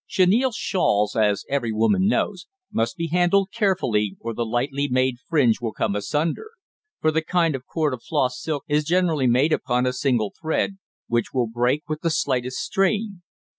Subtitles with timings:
[0.07, 5.61] Chenille shawls, as every woman knows, must be handled carefully or the lightly made fringe
[5.61, 6.47] will come asunder;
[6.99, 10.79] for the kind of cord of floss silk is generally made upon a single thread,
[11.05, 13.21] which will break with the slightest strain.